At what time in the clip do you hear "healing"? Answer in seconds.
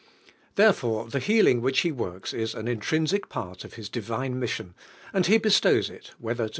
1.19-1.61, 6.45-6.49